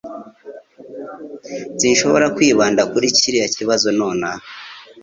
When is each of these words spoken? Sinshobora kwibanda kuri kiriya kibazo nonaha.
Sinshobora 1.79 2.33
kwibanda 2.35 2.81
kuri 2.91 3.07
kiriya 3.17 3.47
kibazo 3.55 3.87
nonaha. 3.99 4.43